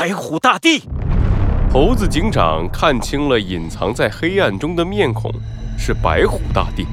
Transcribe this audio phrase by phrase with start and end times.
[0.00, 0.84] 白虎大帝！
[1.72, 5.28] 猴子警长看清了隐藏在黑暗中的面孔，
[5.76, 6.86] 是白虎大帝。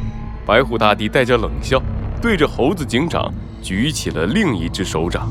[0.44, 1.80] 白虎大帝带着冷笑，
[2.20, 3.32] 对着猴子警长
[3.62, 5.30] 举起了另一只手掌。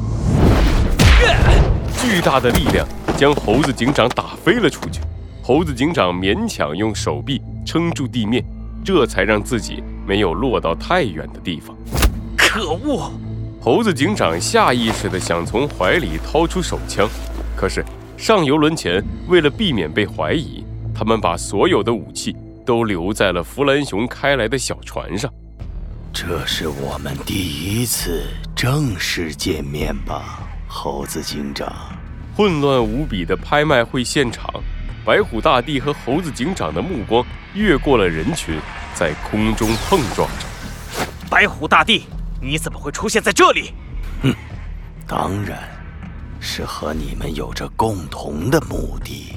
[2.00, 5.00] 巨大的力量将猴子警长打飞了出去。
[5.42, 8.44] 猴子警长勉强用手臂撑住地面，
[8.84, 11.76] 这才让自己没有落到太远的地方。
[12.36, 13.10] 可恶！
[13.60, 17.08] 猴子警长下意识地想从怀里掏出手枪，
[17.56, 17.84] 可是
[18.16, 20.64] 上游轮前，为了避免被怀疑，
[20.94, 25.32] 他们把所有的武器都留在了弗兰熊开来的小船上。
[26.12, 31.72] 这是我们第一次正式见面吧，猴子警长？
[32.36, 34.52] 混乱无比的拍卖会现场，
[35.04, 38.58] 白虎大帝和猴子警长的目光越过了人群，
[38.94, 40.46] 在空中碰撞着。
[41.30, 42.04] 白虎大帝。
[42.42, 43.72] 你怎么会出现在这里？
[44.22, 44.34] 哼，
[45.06, 45.58] 当然
[46.46, 49.34] 是和你们有着共同的目的。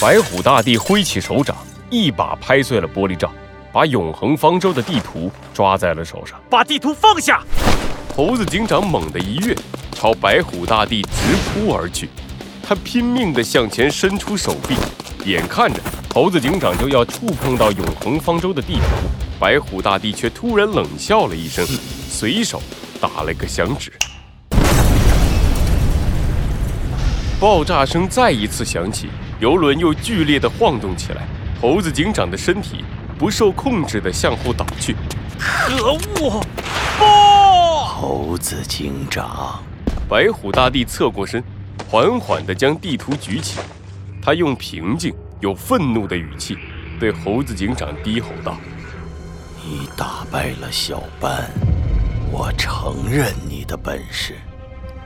[0.00, 1.56] 白虎大帝挥起手掌，
[1.90, 3.32] 一把拍碎了玻璃罩，
[3.72, 6.40] 把永恒方舟的地图抓在了手上。
[6.48, 7.42] 把地图放下！
[8.16, 9.56] 猴子警长猛地一跃，
[9.90, 12.08] 朝白虎大帝直扑而去。
[12.62, 14.76] 他拼命地向前伸出手臂，
[15.28, 15.80] 眼看着
[16.14, 18.84] 猴子警长就要触碰到永恒方舟的地图。
[19.40, 21.66] 白虎大帝却突然冷笑了一声，
[22.08, 22.62] 随手
[23.00, 23.92] 打了个响指。
[27.40, 29.08] 爆炸声再一次响起，
[29.38, 31.22] 游轮又剧烈的晃动起来。
[31.60, 32.84] 猴子警长的身体
[33.16, 34.96] 不受控制的向后倒去。
[35.38, 36.42] 可恶！
[36.98, 37.04] 不！
[37.84, 39.62] 猴子警长，
[40.08, 41.42] 白虎大帝侧过身，
[41.88, 43.60] 缓缓地将地图举起。
[44.20, 46.58] 他用平静又愤怒的语气
[46.98, 48.56] 对猴子警长低吼道。
[49.64, 51.48] 你打败了小班，
[52.32, 54.34] 我承认你的本事，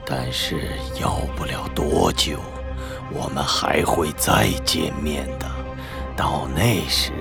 [0.05, 2.39] 但是要不了多久，
[3.11, 5.47] 我们还会再见面的。
[6.17, 7.13] 到那时，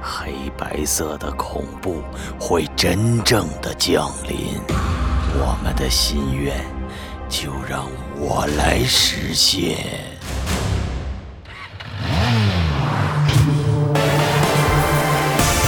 [0.00, 2.02] 黑白色的恐怖
[2.40, 4.60] 会真正的降临，
[5.34, 6.56] 我们的心愿
[7.28, 7.86] 就让
[8.18, 9.76] 我来实现。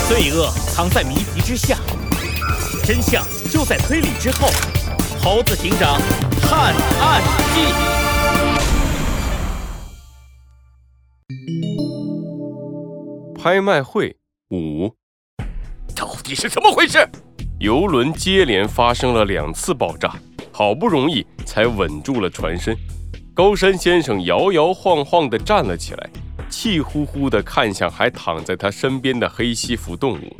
[0.09, 1.77] 罪恶藏在谜题之下，
[2.85, 4.49] 真相就在推理之后。
[5.25, 5.99] 猴子警长
[6.43, 7.23] 探案
[7.55, 7.62] 记，
[13.35, 14.15] 拍卖会
[14.51, 14.95] 五，
[15.97, 16.99] 到底是怎么回事？
[17.59, 20.15] 游轮接连发生了两次爆炸，
[20.53, 22.77] 好不容易才稳住了船身。
[23.33, 26.11] 高山先生摇摇晃晃地站了起来。
[26.51, 30.37] 气呼呼地看向还躺在他身边的黑西服动物，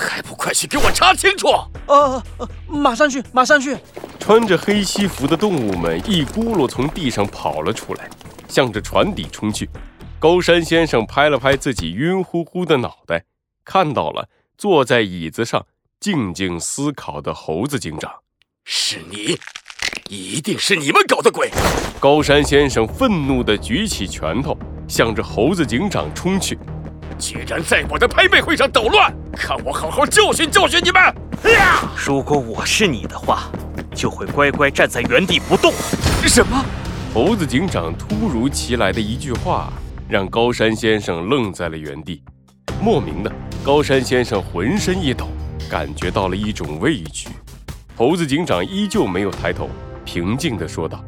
[0.00, 1.48] 还不快去给我查清楚！
[1.86, 2.22] 呃，
[2.66, 3.76] 马上去，马上去！
[4.18, 8.08] 穿着黑西服的动物们一咕噜从地上跑了出来，
[8.48, 9.68] 向着船底冲去。
[10.18, 13.24] 高山先生拍了拍自己晕乎乎的脑袋，
[13.64, 15.66] 看到了坐在椅子上
[15.98, 18.12] 静静思考的猴子警长，
[18.64, 19.38] 是你。
[20.08, 21.48] 一定是你们搞的鬼！
[22.00, 24.56] 高山先生愤怒地举起拳头，
[24.88, 26.58] 向着猴子警长冲去。
[27.20, 31.14] 居然在我的拍卖会上捣乱，看我好好教训教训你们！
[31.94, 33.50] 如果我是你的话，
[33.94, 35.72] 就会乖乖站在原地不动。
[36.26, 36.64] 什么？
[37.12, 39.72] 猴子警长突如其来的一句话，
[40.08, 42.22] 让高山先生愣在了原地。
[42.80, 43.30] 莫名的，
[43.62, 45.28] 高山先生浑身一抖，
[45.70, 47.28] 感觉到了一种畏惧。
[47.96, 49.68] 猴子警长依旧没有抬头。
[50.02, 51.04] 平静地说道：“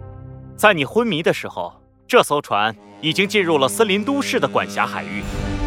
[0.55, 1.73] 在你昏迷的时候，
[2.07, 5.23] 这艘船已经进入了森林都市的管辖海域，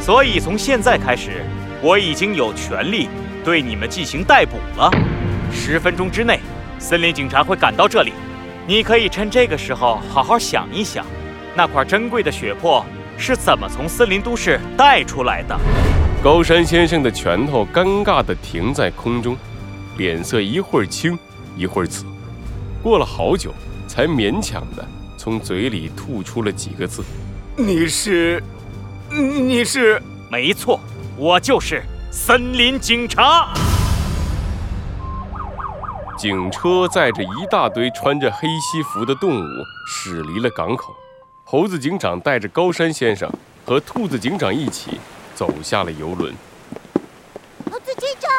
[0.05, 1.43] 所以从现在开始，
[1.81, 3.09] 我已经有权利
[3.43, 4.91] 对你们进行逮捕了。
[5.51, 6.39] 十分钟之内，
[6.77, 8.13] 森林警察会赶到这里。
[8.67, 11.03] 你可以趁这个时候好好想一想，
[11.55, 12.85] 那块珍贵的血珀
[13.17, 15.59] 是怎么从森林都市带出来的。”
[16.23, 19.35] 高山先生的拳头尴尬地停在空中，
[19.97, 21.17] 脸色一会儿青，
[21.57, 22.05] 一会儿紫。
[22.83, 23.51] 过了好久，
[23.87, 24.87] 才勉强的
[25.17, 27.03] 从嘴里吐出了几个字
[27.58, 28.43] ：“你是，
[29.16, 30.78] 你是，没错，
[31.16, 31.82] 我就是
[32.12, 33.53] 森林警察。”
[36.20, 39.47] 警车载着一大堆穿着黑西服的动物
[39.88, 40.94] 驶离了港口。
[41.46, 43.32] 猴子警长带着高山先生
[43.66, 45.00] 和兔子警长一起
[45.34, 46.34] 走下了游轮。
[47.72, 48.29] 猴子警长，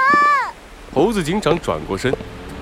[0.92, 2.14] 猴子警长转过身。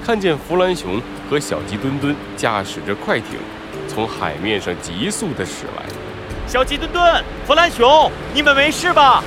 [0.05, 1.01] 看见弗兰熊
[1.31, 3.41] 和小鸡墩墩驾驶着快艇，
[3.89, 6.14] 从海面上急速地驶来。
[6.47, 9.23] 小鸡墩墩、弗兰熊，你们没事吧？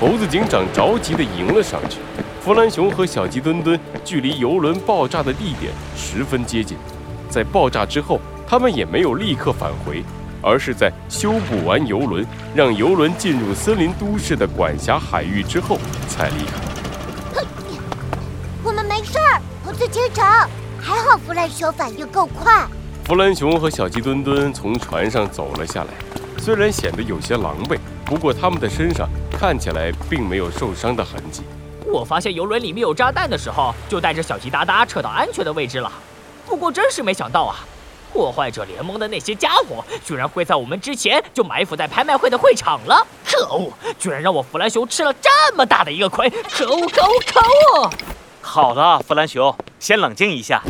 [0.00, 1.98] 猴子警长着急地迎了上去。
[2.42, 6.76] 弗兰熊和小鸡墩墩距离游轮爆炸的地点十分接近，
[7.28, 10.02] 在爆炸之后，他们也没有立刻返回，
[10.42, 15.78] 而是在修补完游轮，让游轮进入森林都市的管辖海域之后
[16.08, 17.44] 才离开。
[18.64, 20.48] 我们没事儿，猴子警长。
[20.80, 22.66] 还好弗兰熊反应够快。
[23.04, 25.90] 弗兰熊和小鸡墩墩从船上走了下来，
[26.44, 31.44] 虽然显得有些狼狈，不过他们的身上看起来并没有受伤的痕迹。
[31.86, 35.92] 我发现游轮里面有炸弹的时候，就带着小鸡哒哒撤到安全的位置了。
[36.44, 37.64] 不过真是没想到啊，
[38.12, 43.06] 破坏者联盟的那些家伙居然会在我们之前就埋伏在拍卖会的会场了！
[43.24, 46.28] 可恶，居然让我弗兰熊吃了这么大的一个亏！
[46.28, 47.40] 可恶可恶可
[47.80, 47.90] 恶！
[48.40, 50.60] 好了，弗兰熊，先冷静一下。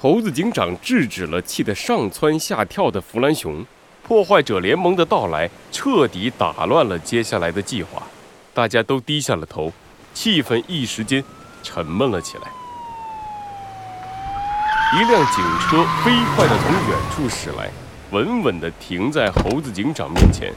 [0.00, 3.64] 猴子警长制止了气得上蹿下跳的弗兰熊，
[4.02, 8.02] 破坏者联盟的到来彻底打乱了接下来的计划，
[8.52, 9.72] 大家都低下了头，
[10.12, 11.22] 气氛一时间
[11.62, 12.42] 沉闷了起来。
[14.94, 17.70] 一辆警车飞快地从远处驶来，
[18.10, 20.52] 稳稳地停在猴子警长面前。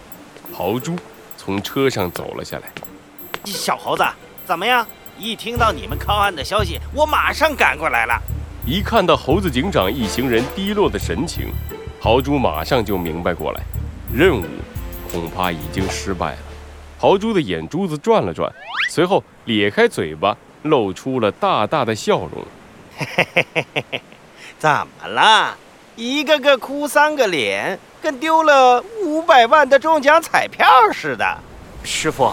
[0.52, 0.96] 豪猪
[1.38, 2.64] 从车上走了下来。
[3.46, 4.04] 小猴子，
[4.46, 4.86] 怎么样？
[5.18, 8.22] 一听到你们靠岸的消息，我马上赶过来了。
[8.66, 11.48] 一看到猴子警长一行人低落的神情，
[12.06, 13.62] 豪猪马上就明白过来，
[14.14, 14.46] 任务
[15.12, 16.38] 恐怕已经失败了。
[17.00, 18.54] 豪猪的眼珠子转了转，
[18.92, 22.46] 随后咧开嘴巴，露出了大大的笑容。
[22.96, 24.02] 嘿嘿嘿嘿嘿，
[24.60, 25.58] 怎么了？
[25.96, 30.64] 一个个哭丧个脸，跟丢了五百万的中奖彩票
[30.94, 31.26] 似的。
[31.84, 32.32] 师傅，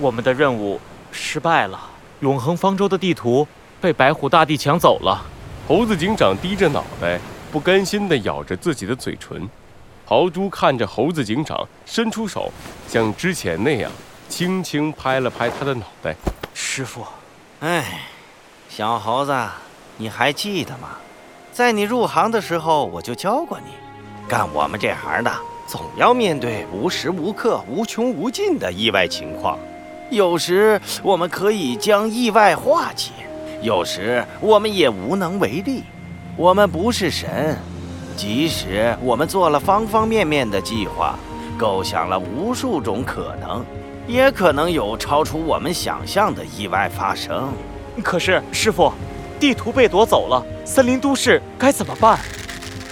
[0.00, 0.80] 我们的任务
[1.12, 1.78] 失败了，
[2.20, 3.46] 永恒方舟的地图
[3.82, 5.26] 被白虎大帝抢走了。
[5.68, 7.20] 猴子警长低着脑袋，
[7.54, 9.48] 不甘心地咬着自己的嘴唇。
[10.04, 12.50] 豪猪看着猴子警长，伸出手，
[12.88, 13.88] 像之前那样，
[14.28, 16.16] 轻轻拍了拍他的脑袋。
[16.52, 17.06] 师傅，
[17.60, 18.00] 哎，
[18.68, 19.32] 小猴子，
[19.98, 20.96] 你还记得吗？
[21.52, 23.70] 在你入行的时候，我就教过你，
[24.28, 25.32] 干我们这行的，
[25.68, 29.56] 总要面对无时无刻、无穷无尽的意外情况。
[30.10, 33.12] 有时我们可以将意外化解。
[33.62, 35.84] 有时我们也无能为力，
[36.36, 37.56] 我们不是神，
[38.16, 41.16] 即使我们做了方方面面的计划，
[41.56, 43.64] 构想了无数种可能，
[44.08, 47.52] 也可能有超出我们想象的意外发生。
[48.02, 48.92] 可是师傅，
[49.38, 52.18] 地图被夺走了，森林都市该怎么办？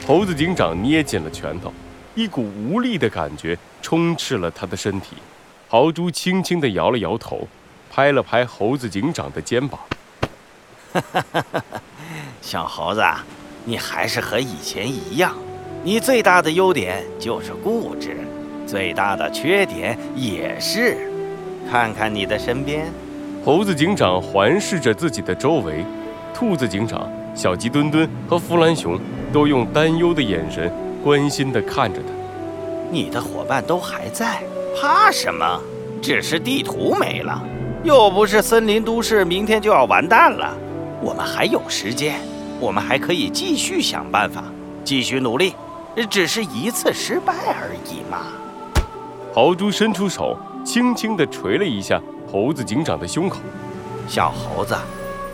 [0.06, 1.73] 猴子警长捏紧了拳头，
[2.15, 5.17] 一股无力的感觉充斥了他的身体。
[5.69, 7.49] 豪猪轻轻地摇了摇头，
[7.91, 9.81] 拍了拍猴子警长的肩膀。
[12.41, 13.03] 小猴子，
[13.65, 15.35] 你还是和以前一样。
[15.85, 18.17] 你最大的优点就是固执，
[18.67, 20.97] 最大的缺点也是。
[21.71, 22.93] 看看你的身边，
[23.44, 25.85] 猴子警长环视着自己的周围，
[26.35, 28.99] 兔子警长、小鸡墩墩和弗兰熊
[29.33, 30.71] 都用担忧的眼神
[31.03, 32.09] 关心地看着他。
[32.91, 34.43] 你的伙伴都还在，
[34.81, 35.61] 怕什么？
[36.03, 37.41] 只是地图没了，
[37.85, 40.53] 又不是森林都市明天就要完蛋了。
[41.03, 42.21] 我们还有时间，
[42.61, 44.45] 我们还可以继续想办法，
[44.85, 45.53] 继续努力。
[46.09, 48.29] 只是一次失败而已嘛。
[49.35, 52.01] 豪猪伸出手，轻轻地捶了一下
[52.31, 53.39] 猴子警长的胸口。
[54.07, 54.77] 小猴子，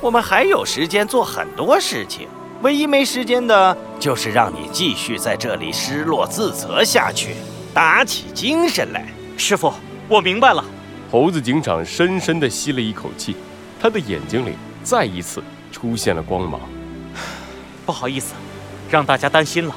[0.01, 2.27] 我们还有时间做很多事情，
[2.63, 7.37] 唯一没时间的就是让你继续在这里失落自责下去，
[7.75, 9.07] 打起精神来。
[9.37, 9.73] 师傅，
[10.09, 10.65] 我明白了。
[11.13, 13.37] 猴子警长深深地吸了一口气，
[13.79, 15.43] 他的眼睛里再一次。
[15.71, 16.61] 出现了光芒，
[17.87, 18.35] 不好意思，
[18.91, 19.75] 让大家担心了。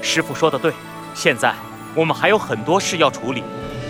[0.00, 0.72] 师傅说的对，
[1.14, 1.54] 现在
[1.94, 3.42] 我们还有很多事要处理，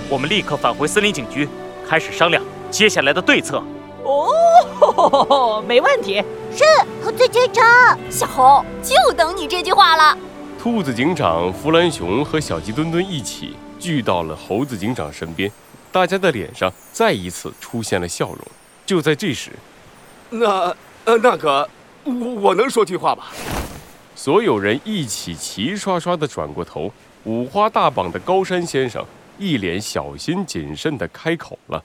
[0.08, 1.48] 我们立刻返回森林警局，
[1.86, 3.62] 开始商量接下来的对策。
[4.04, 6.24] 哦，没问题。
[6.50, 6.64] 是
[7.04, 10.16] 猴子警长，小猴就等你这句话了。
[10.58, 15.52] 兔子警长、弗兰熊和小鸡墩墩一起聚到了猴子警长身边，
[15.92, 18.38] 大家的脸上再一次出现了笑容。
[18.86, 19.52] 就在这时，
[20.30, 20.74] 那。
[21.08, 21.66] 呃，那个，
[22.04, 23.22] 我我能说句话吗？
[24.14, 26.92] 所有人一起齐刷刷的转过头，
[27.24, 29.02] 五花大绑的高山先生
[29.38, 31.82] 一脸小心谨慎的开口了：“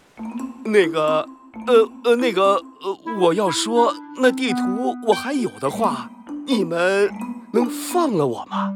[0.65, 1.25] 那个，
[1.65, 6.11] 呃呃，那个，呃，我要说，那地图我还有的话，
[6.45, 7.09] 你们
[7.53, 8.73] 能放了我吗？”